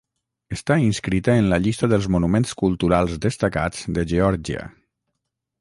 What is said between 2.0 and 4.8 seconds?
Monuments Culturals destacats de Geòrgia.